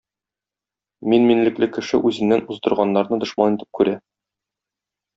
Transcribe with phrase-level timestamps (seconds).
[1.13, 3.99] Минминлекле кеше үзеннән уздырганнарны дошман итеп күрә.